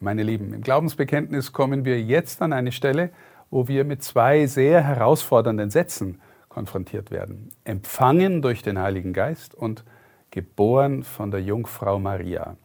[0.00, 0.54] meine Lieben.
[0.54, 3.10] Im Glaubensbekenntnis kommen wir jetzt an eine Stelle,
[3.50, 7.50] wo wir mit zwei sehr herausfordernden Sätzen konfrontiert werden.
[7.64, 9.84] Empfangen durch den Heiligen Geist und
[10.30, 12.56] geboren von der Jungfrau Maria.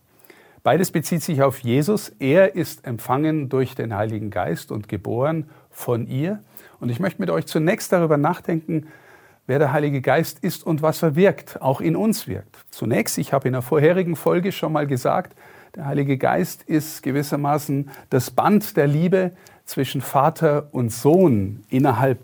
[0.63, 2.09] Beides bezieht sich auf Jesus.
[2.19, 6.41] Er ist empfangen durch den Heiligen Geist und geboren von ihr.
[6.79, 8.87] Und ich möchte mit euch zunächst darüber nachdenken,
[9.45, 12.57] wer der Heilige Geist ist und was er wirkt, auch in uns wirkt.
[12.69, 15.35] Zunächst, ich habe in der vorherigen Folge schon mal gesagt,
[15.75, 19.31] der Heilige Geist ist gewissermaßen das Band der Liebe
[19.65, 22.19] zwischen Vater und Sohn innerhalb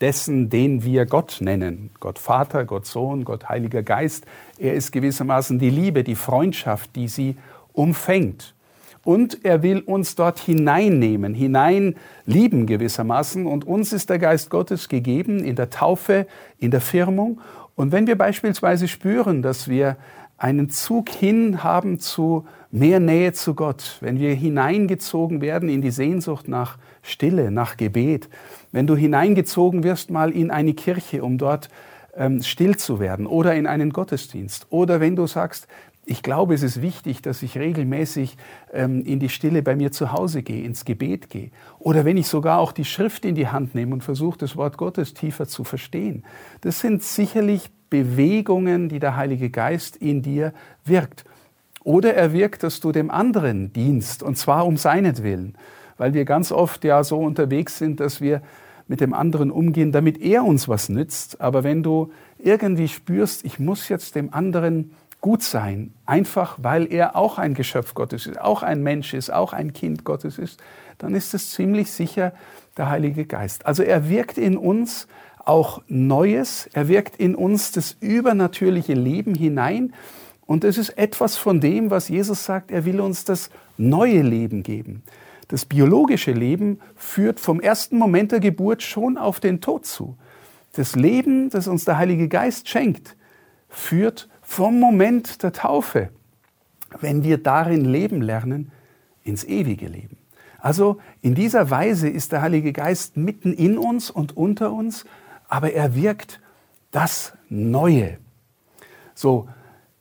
[0.00, 1.90] dessen, den wir Gott nennen.
[2.00, 4.24] Gott Vater, Gott Sohn, Gott Heiliger Geist.
[4.58, 7.36] Er ist gewissermaßen die Liebe, die Freundschaft, die sie
[7.74, 8.54] umfängt.
[9.04, 13.46] Und er will uns dort hineinnehmen, hinein lieben gewissermaßen.
[13.46, 16.26] Und uns ist der Geist Gottes gegeben in der Taufe,
[16.58, 17.38] in der Firmung.
[17.76, 19.98] Und wenn wir beispielsweise spüren, dass wir
[20.36, 25.92] einen Zug hin haben zu mehr Nähe zu Gott, wenn wir hineingezogen werden in die
[25.92, 28.28] Sehnsucht nach Stille, nach Gebet,
[28.72, 31.68] wenn du hineingezogen wirst mal in eine Kirche, um dort
[32.16, 35.68] ähm, still zu werden oder in einen Gottesdienst oder wenn du sagst,
[36.06, 38.36] ich glaube, es ist wichtig, dass ich regelmäßig
[38.72, 41.50] ähm, in die Stille bei mir zu Hause gehe, ins Gebet gehe.
[41.78, 44.76] Oder wenn ich sogar auch die Schrift in die Hand nehme und versuche, das Wort
[44.76, 46.24] Gottes tiefer zu verstehen.
[46.60, 50.52] Das sind sicherlich Bewegungen, die der Heilige Geist in dir
[50.84, 51.24] wirkt.
[51.82, 55.56] Oder er wirkt, dass du dem anderen dienst, und zwar um seinetwillen.
[55.96, 58.42] Weil wir ganz oft ja so unterwegs sind, dass wir
[58.88, 61.40] mit dem anderen umgehen, damit er uns was nützt.
[61.40, 67.16] Aber wenn du irgendwie spürst, ich muss jetzt dem anderen gut sein, einfach weil er
[67.16, 70.62] auch ein Geschöpf Gottes ist, auch ein Mensch ist, auch ein Kind Gottes ist,
[70.98, 72.34] dann ist es ziemlich sicher
[72.76, 73.64] der Heilige Geist.
[73.64, 75.08] Also er wirkt in uns
[75.44, 79.92] auch Neues, er wirkt in uns das übernatürliche Leben hinein
[80.46, 84.62] und es ist etwas von dem, was Jesus sagt, er will uns das neue Leben
[84.62, 85.02] geben.
[85.48, 90.16] Das biologische Leben führt vom ersten Moment der Geburt schon auf den Tod zu.
[90.74, 93.16] Das Leben, das uns der Heilige Geist schenkt,
[93.68, 96.10] führt vom Moment der Taufe,
[97.00, 98.70] wenn wir darin leben lernen,
[99.22, 100.16] ins ewige Leben.
[100.58, 105.04] Also in dieser Weise ist der Heilige Geist mitten in uns und unter uns,
[105.48, 106.40] aber er wirkt
[106.90, 108.18] das Neue.
[109.14, 109.48] So,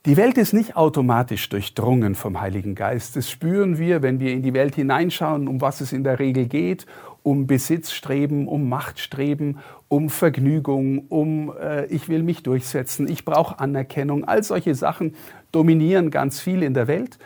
[0.05, 3.15] die Welt ist nicht automatisch durchdrungen vom Heiligen Geist.
[3.15, 6.47] Das spüren wir, wenn wir in die Welt hineinschauen, um was es in der Regel
[6.47, 6.85] geht,
[7.23, 14.25] um Besitzstreben, um Machtstreben, um Vergnügung, um äh, ich will mich durchsetzen, ich brauche Anerkennung.
[14.25, 15.15] All solche Sachen
[15.53, 17.17] dominieren ganz viel in der Welt.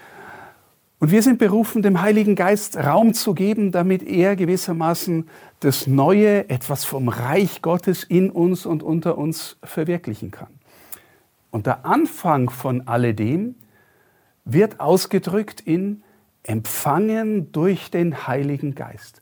[0.99, 6.49] Und wir sind berufen, dem Heiligen Geist Raum zu geben, damit er gewissermaßen das Neue,
[6.49, 10.49] etwas vom Reich Gottes in uns und unter uns verwirklichen kann.
[11.51, 13.55] Und der Anfang von alledem
[14.43, 16.01] wird ausgedrückt in
[16.41, 19.21] Empfangen durch den Heiligen Geist.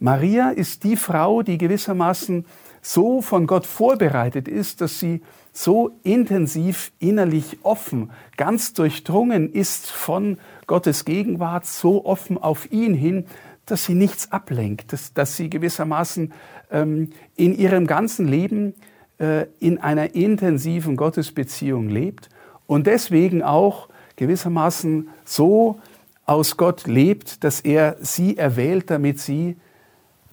[0.00, 2.44] Maria ist die Frau, die gewissermaßen
[2.82, 5.22] so von Gott vorbereitet ist, dass sie
[5.52, 13.26] so intensiv innerlich offen, ganz durchdrungen ist von Gottes Gegenwart, so offen auf ihn hin,
[13.66, 16.32] dass sie nichts ablenkt, dass, dass sie gewissermaßen
[16.70, 18.74] ähm, in ihrem ganzen Leben
[19.18, 22.28] äh, in einer intensiven Gottesbeziehung lebt
[22.66, 25.80] und deswegen auch gewissermaßen so
[26.26, 29.56] aus Gott lebt, dass er sie erwählt, damit sie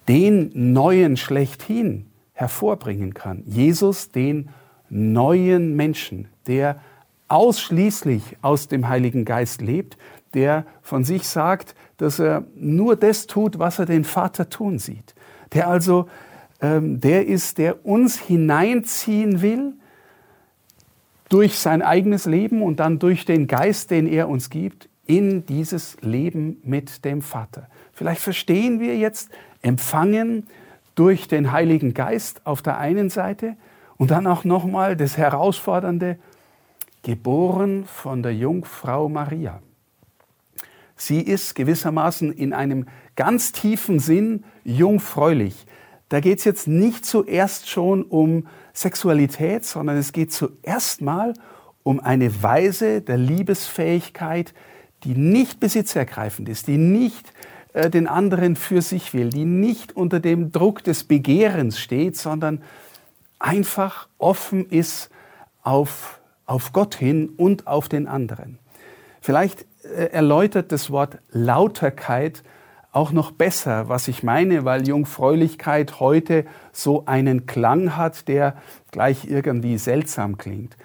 [0.07, 3.43] den Neuen schlechthin hervorbringen kann.
[3.45, 4.49] Jesus, den
[4.89, 6.81] neuen Menschen, der
[7.27, 9.97] ausschließlich aus dem Heiligen Geist lebt,
[10.33, 15.13] der von sich sagt, dass er nur das tut, was er den Vater tun sieht.
[15.53, 16.07] Der also
[16.61, 19.73] ähm, der ist, der uns hineinziehen will
[21.29, 25.97] durch sein eigenes Leben und dann durch den Geist, den er uns gibt, in dieses
[26.01, 27.67] Leben mit dem Vater.
[27.93, 29.29] Vielleicht verstehen wir jetzt,
[29.61, 30.47] empfangen
[30.95, 33.55] durch den Heiligen Geist auf der einen Seite
[33.97, 36.17] und dann auch nochmal das Herausfordernde,
[37.03, 39.61] geboren von der Jungfrau Maria.
[41.03, 45.65] Sie ist gewissermaßen in einem ganz tiefen Sinn jungfräulich.
[46.09, 51.33] Da geht es jetzt nicht zuerst schon um Sexualität, sondern es geht zuerst mal
[51.81, 54.53] um eine Weise der Liebesfähigkeit,
[55.03, 57.33] die nicht besitzergreifend ist, die nicht
[57.73, 62.61] äh, den anderen für sich will, die nicht unter dem Druck des Begehrens steht, sondern
[63.39, 65.09] einfach offen ist
[65.63, 68.59] auf, auf Gott hin und auf den anderen.
[69.19, 72.43] Vielleicht erläutert das Wort Lauterkeit
[72.91, 78.55] auch noch besser, was ich meine, weil Jungfräulichkeit heute so einen Klang hat, der
[78.91, 80.75] gleich irgendwie seltsam klingt.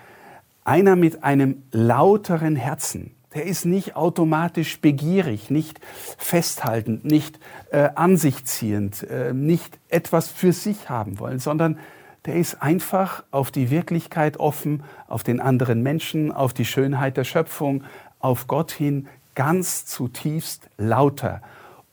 [0.65, 5.81] Einer mit einem lauteren Herzen, der ist nicht automatisch begierig, nicht
[6.17, 7.39] festhaltend, nicht
[7.71, 11.79] äh, an sich ziehend, äh, nicht etwas für sich haben wollen, sondern
[12.25, 17.25] der ist einfach auf die Wirklichkeit offen, auf den anderen Menschen, auf die Schönheit der
[17.25, 17.85] Schöpfung,
[18.27, 19.07] auf Gott hin
[19.37, 21.41] ganz zutiefst lauter.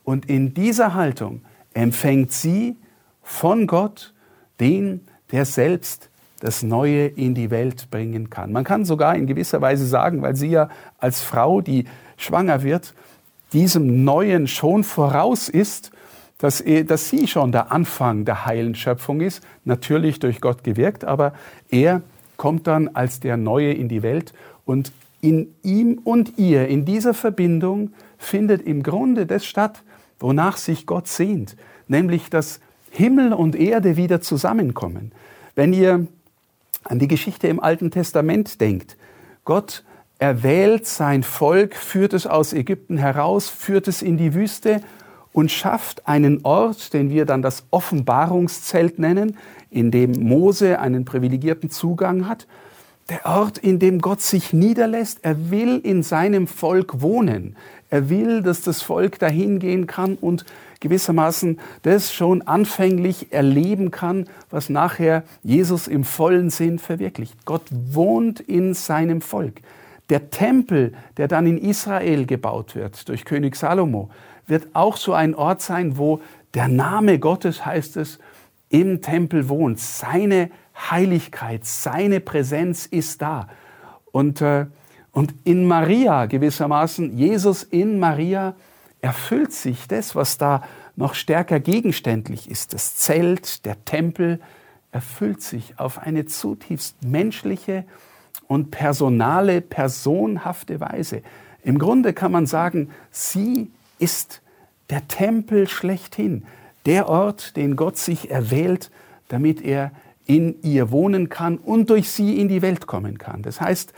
[0.03, 1.41] Und in dieser Haltung
[1.73, 2.75] empfängt sie
[3.21, 4.13] von Gott
[4.59, 5.01] den,
[5.31, 6.09] der selbst
[6.39, 8.51] das Neue in die Welt bringen kann.
[8.51, 11.85] Man kann sogar in gewisser Weise sagen, weil sie ja als Frau, die
[12.17, 12.93] schwanger wird,
[13.53, 15.91] diesem Neuen schon voraus ist,
[16.39, 21.33] dass, dass sie schon der Anfang der heilen Schöpfung ist, natürlich durch Gott gewirkt, aber
[21.69, 22.01] er
[22.35, 24.33] kommt dann als der Neue in die Welt
[24.65, 24.91] und
[25.23, 29.83] in ihm und ihr, in dieser Verbindung findet im Grunde das statt,
[30.19, 31.55] wonach sich Gott sehnt,
[31.87, 32.59] nämlich dass
[32.91, 35.13] Himmel und Erde wieder zusammenkommen.
[35.55, 36.07] Wenn ihr
[36.83, 38.97] an die Geschichte im Alten Testament denkt.
[39.45, 39.83] Gott
[40.19, 44.81] erwählt sein Volk, führt es aus Ägypten heraus, führt es in die Wüste
[45.31, 49.37] und schafft einen Ort, den wir dann das Offenbarungszelt nennen,
[49.69, 52.47] in dem Mose einen privilegierten Zugang hat.
[53.09, 57.57] Der Ort, in dem Gott sich niederlässt, er will in seinem Volk wohnen.
[57.89, 60.45] Er will, dass das Volk dahin gehen kann und
[60.79, 67.45] gewissermaßen das schon anfänglich erleben kann, was nachher Jesus im vollen Sinn verwirklicht.
[67.45, 69.61] Gott wohnt in seinem Volk.
[70.09, 74.09] Der Tempel, der dann in Israel gebaut wird durch König Salomo,
[74.47, 76.21] wird auch so ein Ort sein, wo
[76.53, 78.19] der Name Gottes, heißt es,
[78.69, 79.79] im Tempel wohnt.
[79.79, 83.47] Seine Heiligkeit, seine Präsenz ist da.
[84.11, 84.65] Und, äh,
[85.11, 88.55] und in Maria gewissermaßen, Jesus in Maria,
[89.01, 90.63] erfüllt sich das, was da
[90.95, 92.73] noch stärker gegenständlich ist.
[92.73, 94.39] Das Zelt, der Tempel,
[94.91, 97.83] erfüllt sich auf eine zutiefst menschliche
[98.47, 101.21] und personale, personhafte Weise.
[101.63, 104.41] Im Grunde kann man sagen, sie ist
[104.89, 106.45] der Tempel schlechthin,
[106.85, 108.91] der Ort, den Gott sich erwählt,
[109.29, 109.91] damit er
[110.25, 113.41] in ihr wohnen kann und durch sie in die Welt kommen kann.
[113.41, 113.93] Das heißt,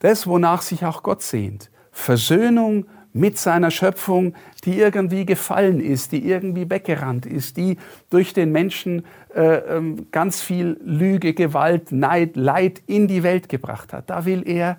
[0.00, 6.26] das, wonach sich auch Gott sehnt, Versöhnung mit seiner Schöpfung, die irgendwie gefallen ist, die
[6.26, 7.76] irgendwie weggerannt ist, die
[8.10, 9.04] durch den Menschen
[9.34, 14.08] äh, ähm, ganz viel Lüge, Gewalt, Neid, Leid in die Welt gebracht hat.
[14.08, 14.78] Da will er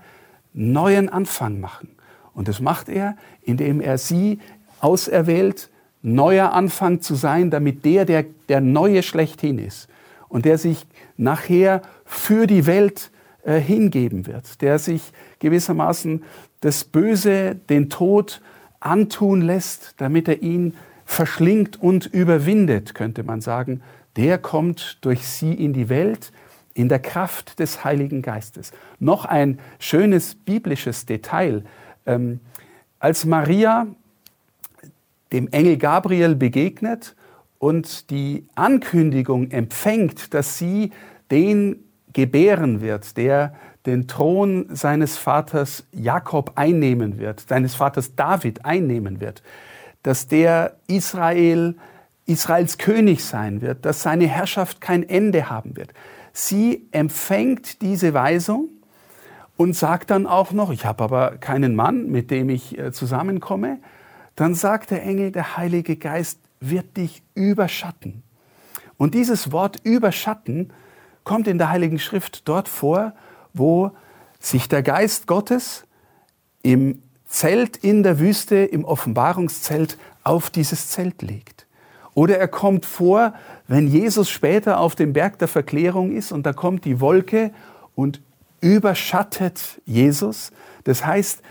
[0.53, 1.89] neuen Anfang machen.
[2.33, 4.39] Und das macht er, indem er sie
[4.79, 5.69] auserwählt,
[6.01, 9.87] neuer Anfang zu sein, damit der, der der Neue schlechthin ist
[10.33, 13.11] und der sich nachher für die Welt
[13.43, 16.23] äh, hingeben wird, der sich gewissermaßen
[16.59, 18.41] das Böse, den Tod
[18.79, 20.73] antun lässt, damit er ihn
[21.05, 23.83] verschlingt und überwindet, könnte man sagen,
[24.15, 26.31] der kommt durch sie in die Welt
[26.73, 28.71] in der Kraft des Heiligen Geistes.
[28.99, 31.63] Noch ein schönes biblisches Detail.
[32.07, 32.39] Ähm,
[32.97, 33.85] als Maria
[35.31, 37.15] dem Engel Gabriel begegnet
[37.63, 40.91] und die Ankündigung empfängt, dass sie
[41.31, 41.77] den
[42.11, 43.53] gebären wird, der
[43.85, 49.43] den Thron seines Vaters Jakob einnehmen wird, seines Vaters David einnehmen wird,
[50.03, 51.75] dass der Israel
[52.25, 55.93] Israels König sein wird, dass seine Herrschaft kein Ende haben wird.
[56.33, 58.67] Sie empfängt diese Weisung
[59.55, 63.79] und sagt dann auch noch, ich habe aber keinen Mann, mit dem ich äh, zusammenkomme.
[64.35, 66.39] Dann sagt der Engel, der Heilige Geist
[66.69, 68.23] wird dich überschatten.
[68.97, 70.71] Und dieses Wort überschatten
[71.23, 73.13] kommt in der Heiligen Schrift dort vor,
[73.53, 73.91] wo
[74.39, 75.85] sich der Geist Gottes
[76.61, 81.65] im Zelt in der Wüste, im Offenbarungszelt auf dieses Zelt legt.
[82.13, 83.33] Oder er kommt vor,
[83.67, 87.51] wenn Jesus später auf dem Berg der Verklärung ist und da kommt die Wolke
[87.95, 88.21] und
[88.61, 90.51] überschattet Jesus.
[90.83, 91.41] Das heißt,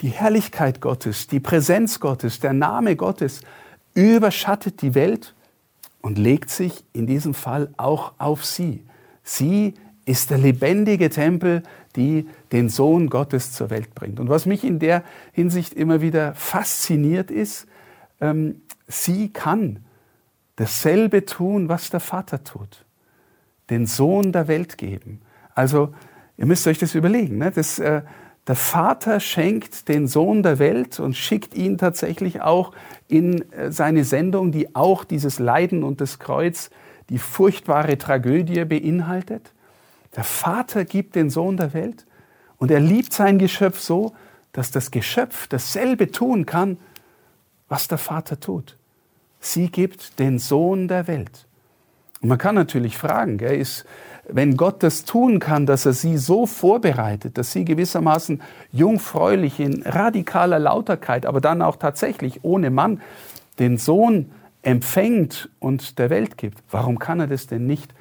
[0.00, 3.42] die Herrlichkeit Gottes, die Präsenz Gottes, der Name Gottes
[3.96, 5.34] überschattet die Welt
[6.00, 8.84] und legt sich in diesem Fall auch auf sie.
[9.24, 9.74] Sie
[10.04, 11.64] ist der lebendige Tempel,
[11.96, 14.20] die den Sohn Gottes zur Welt bringt.
[14.20, 17.66] Und was mich in der Hinsicht immer wieder fasziniert ist,
[18.20, 19.80] ähm, sie kann
[20.54, 22.84] dasselbe tun, was der Vater tut.
[23.68, 25.22] Den Sohn der Welt geben.
[25.54, 25.92] Also,
[26.36, 27.38] ihr müsst euch das überlegen.
[27.38, 27.50] Ne?
[27.50, 28.02] Das, äh,
[28.46, 32.72] der Vater schenkt den Sohn der Welt und schickt ihn tatsächlich auch
[33.08, 36.70] in äh, seine Sendung, die auch dieses Leiden und das Kreuz,
[37.08, 39.52] die furchtbare Tragödie beinhaltet.
[40.14, 42.06] Der Vater gibt den Sohn der Welt
[42.56, 44.14] und er liebt sein Geschöpf so,
[44.52, 46.78] dass das Geschöpf dasselbe tun kann,
[47.68, 48.76] was der Vater tut.
[49.40, 51.46] Sie gibt den Sohn der Welt.
[52.20, 53.84] Und man kann natürlich fragen, gell, ist,
[54.28, 58.42] wenn Gott das tun kann, dass er sie so vorbereitet, dass sie gewissermaßen
[58.72, 63.00] jungfräulich in radikaler Lauterkeit, aber dann auch tatsächlich ohne Mann
[63.58, 64.32] den Sohn
[64.62, 67.94] empfängt und der Welt gibt, warum kann er das denn nicht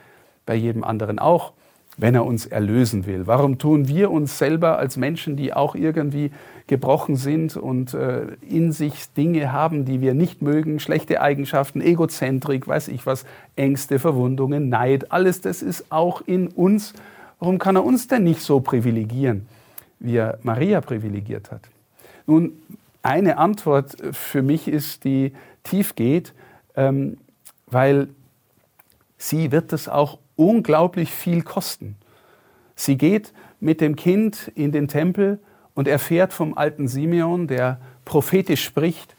[0.45, 1.53] bei jedem anderen auch?
[1.97, 3.27] Wenn er uns erlösen will?
[3.27, 6.31] Warum tun wir uns selber als Menschen, die auch irgendwie
[6.67, 12.67] gebrochen sind und äh, in sich Dinge haben, die wir nicht mögen, schlechte Eigenschaften, Egozentrik,
[12.67, 13.25] weiß ich was,
[13.55, 16.93] Ängste, Verwundungen, Neid, alles das ist auch in uns.
[17.39, 19.47] Warum kann er uns denn nicht so privilegieren,
[19.99, 21.61] wie er Maria privilegiert hat?
[22.25, 22.53] Nun,
[23.03, 25.33] eine Antwort für mich ist, die
[25.63, 26.33] tief geht,
[26.75, 27.17] ähm,
[27.67, 28.07] weil
[29.17, 31.95] sie wird es auch unglaublich viel kosten.
[32.75, 35.39] Sie geht mit dem Kind in den Tempel
[35.73, 39.15] und erfährt vom alten Simeon, der prophetisch spricht,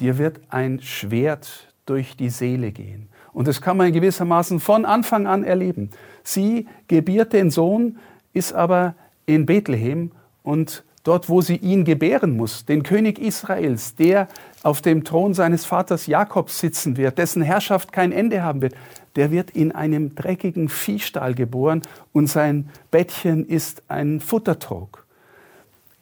[0.00, 3.08] dir wird ein Schwert durch die Seele gehen.
[3.32, 5.90] Und das kann man gewissermaßen von Anfang an erleben.
[6.22, 7.98] Sie gebiert den Sohn,
[8.32, 8.94] ist aber
[9.26, 14.28] in Bethlehem und dort, wo sie ihn gebären muss, den König Israels, der
[14.62, 18.74] auf dem Thron seines Vaters Jakobs sitzen wird, dessen Herrschaft kein Ende haben wird,
[19.16, 25.06] der wird in einem dreckigen Viehstall geboren und sein Bettchen ist ein Futtertrog.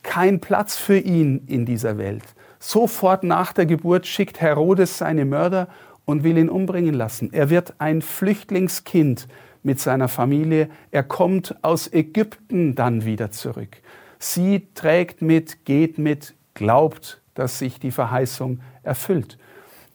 [0.02, 2.24] Kein Platz für ihn in dieser Welt.
[2.58, 5.68] Sofort nach der Geburt schickt Herodes seine Mörder
[6.04, 7.32] und will ihn umbringen lassen.
[7.32, 9.28] Er wird ein Flüchtlingskind
[9.62, 10.68] mit seiner Familie.
[10.90, 13.78] Er kommt aus Ägypten dann wieder zurück.
[14.18, 19.38] Sie trägt mit, geht mit, glaubt, dass sich die Verheißung erfüllt.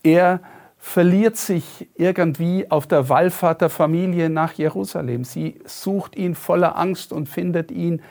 [0.04, 0.40] Er
[0.86, 5.24] verliert sich irgendwie auf der Wallfahrt der Familie nach Jerusalem.
[5.24, 8.04] Sie sucht ihn voller Angst und findet ihn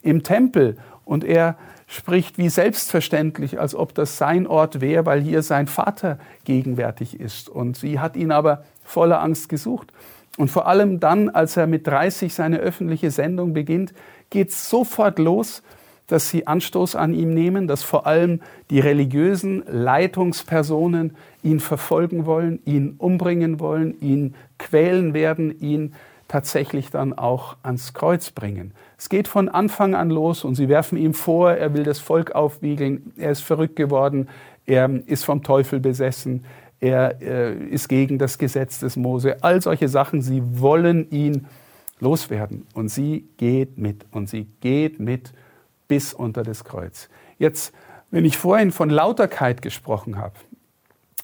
[0.00, 0.78] im Tempel.
[1.04, 6.18] Und er spricht wie selbstverständlich, als ob das sein Ort wäre, weil hier sein Vater
[6.44, 7.50] gegenwärtig ist.
[7.50, 9.92] Und sie hat ihn aber voller Angst gesucht.
[10.38, 13.92] Und vor allem dann, als er mit 30 seine öffentliche Sendung beginnt,
[14.30, 15.62] geht es sofort los,
[16.06, 22.60] dass sie Anstoß an ihm nehmen, dass vor allem die religiösen Leitungspersonen ihn verfolgen wollen,
[22.64, 25.94] ihn umbringen wollen, ihn quälen werden, ihn
[26.28, 28.72] tatsächlich dann auch ans Kreuz bringen.
[28.98, 32.32] Es geht von Anfang an los und sie werfen ihm vor, er will das Volk
[32.32, 34.28] aufwiegeln, er ist verrückt geworden,
[34.66, 36.44] er ist vom Teufel besessen,
[36.80, 41.46] er äh, ist gegen das Gesetz des Mose, all solche Sachen, sie wollen ihn
[42.00, 45.32] loswerden und sie geht mit und sie geht mit
[45.88, 47.08] bis unter das Kreuz.
[47.38, 47.74] Jetzt,
[48.10, 50.34] wenn ich vorhin von Lauterkeit gesprochen habe,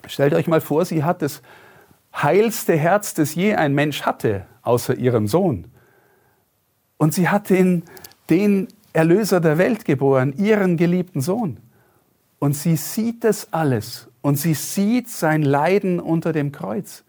[0.07, 1.43] stellt euch mal vor, sie hat das
[2.15, 5.71] heilste Herz, das je ein Mensch hatte, außer ihrem Sohn.
[6.97, 7.85] Und sie hat den,
[8.29, 11.59] den Erlöser der Welt geboren, ihren geliebten Sohn.
[12.39, 17.05] Und sie sieht das alles und sie sieht sein Leiden unter dem Kreuz.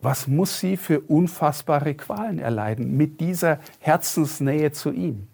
[0.00, 5.28] Was muss sie für unfassbare Qualen erleiden mit dieser Herzensnähe zu ihm?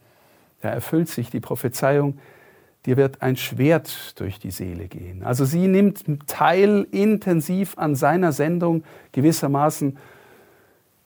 [0.60, 2.18] Da erfüllt sich die Prophezeiung,
[2.86, 5.22] dir wird ein Schwert durch die Seele gehen.
[5.22, 9.98] Also sie nimmt teil intensiv an seiner Sendung gewissermaßen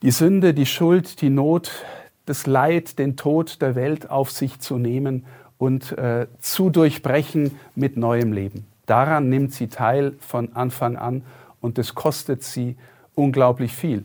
[0.02, 1.84] die Sünde, die Schuld, die Not,
[2.26, 5.26] das Leid, den Tod der Welt auf sich zu nehmen
[5.58, 8.66] und äh, zu durchbrechen mit neuem Leben.
[8.86, 11.22] Daran nimmt sie teil von Anfang an
[11.60, 12.76] und das kostet sie
[13.14, 14.04] unglaublich viel.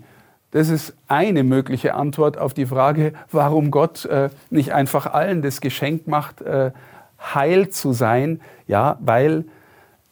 [0.56, 5.60] Das ist eine mögliche Antwort auf die Frage, warum Gott äh, nicht einfach allen das
[5.60, 6.72] Geschenk macht, äh,
[7.20, 8.40] heil zu sein.
[8.66, 9.44] Ja, weil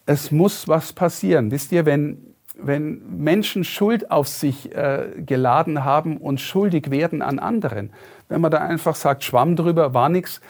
[0.06, 1.50] es muss was passieren.
[1.50, 2.18] Wisst ihr, wenn,
[2.56, 7.92] wenn Menschen Schuld auf sich äh, geladen haben und schuldig werden an anderen,
[8.28, 10.42] wenn man da einfach sagt, Schwamm drüber, war nichts,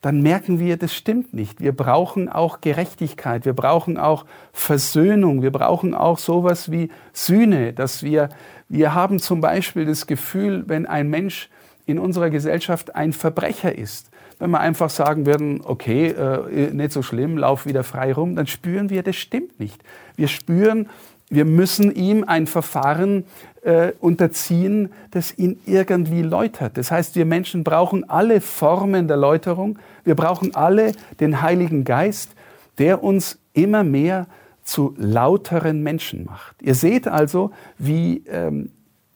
[0.00, 1.60] dann merken wir, das stimmt nicht.
[1.60, 8.02] Wir brauchen auch Gerechtigkeit, wir brauchen auch Versöhnung, wir brauchen auch sowas wie Sühne, dass
[8.02, 8.28] wir
[8.68, 11.48] wir haben zum Beispiel das Gefühl, wenn ein Mensch
[11.86, 17.02] in unserer Gesellschaft ein Verbrecher ist, wenn wir einfach sagen würden, okay, äh, nicht so
[17.02, 19.82] schlimm, lauf wieder frei rum, dann spüren wir, das stimmt nicht.
[20.16, 20.88] Wir spüren,
[21.30, 23.24] wir müssen ihm ein Verfahren
[23.66, 26.78] äh, unterziehen, das ihn irgendwie läutert.
[26.78, 29.78] Das heißt, wir Menschen brauchen alle Formen der Läuterung.
[30.04, 32.30] Wir brauchen alle den Heiligen Geist,
[32.78, 34.28] der uns immer mehr
[34.62, 36.62] zu lauteren Menschen macht.
[36.62, 38.70] Ihr seht also, wie ähm,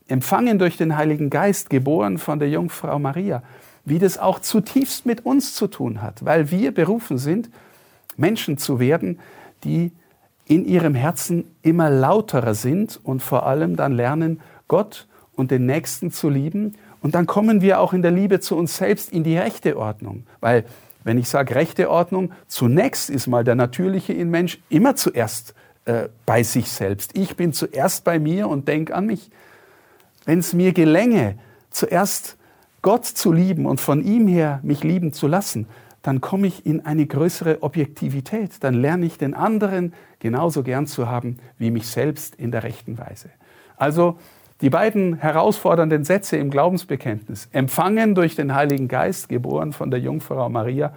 [0.08, 3.44] empfangen durch den Heiligen Geist, geboren von der Jungfrau Maria,
[3.84, 7.50] wie das auch zutiefst mit uns zu tun hat, weil wir berufen sind,
[8.16, 9.20] Menschen zu werden,
[9.62, 9.92] die
[10.50, 16.10] in ihrem Herzen immer lauterer sind und vor allem dann lernen, Gott und den Nächsten
[16.10, 16.74] zu lieben.
[17.02, 20.24] Und dann kommen wir auch in der Liebe zu uns selbst in die rechte Ordnung,
[20.40, 20.64] weil
[21.04, 25.54] wenn ich sage rechte Ordnung, zunächst ist mal der natürliche Mensch immer zuerst
[25.84, 27.16] äh, bei sich selbst.
[27.16, 29.30] Ich bin zuerst bei mir und denke an mich.
[30.24, 31.38] Wenn es mir gelänge,
[31.70, 32.36] zuerst
[32.82, 35.66] Gott zu lieben und von ihm her mich lieben zu lassen,
[36.02, 38.50] dann komme ich in eine größere Objektivität.
[38.60, 42.98] Dann lerne ich den anderen genauso gern zu haben wie mich selbst in der rechten
[42.98, 43.30] Weise.
[43.76, 44.18] Also
[44.60, 50.48] die beiden herausfordernden Sätze im Glaubensbekenntnis, empfangen durch den Heiligen Geist, geboren von der Jungfrau
[50.48, 50.94] Maria,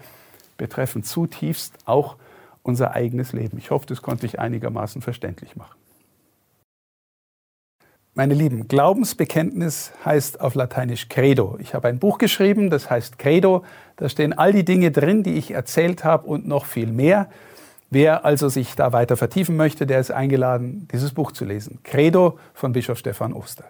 [0.58, 2.18] betreffen zutiefst auch
[2.62, 3.58] unser eigenes Leben.
[3.58, 5.78] Ich hoffe, das konnte ich einigermaßen verständlich machen.
[8.16, 11.58] Meine Lieben, Glaubensbekenntnis heißt auf Lateinisch Credo.
[11.60, 13.64] Ich habe ein Buch geschrieben, das heißt Credo.
[13.96, 17.30] Da stehen all die Dinge drin, die ich erzählt habe und noch viel mehr.
[17.94, 21.78] Wer also sich da weiter vertiefen möchte, der ist eingeladen, dieses Buch zu lesen.
[21.84, 23.66] Credo von Bischof Stefan Oster.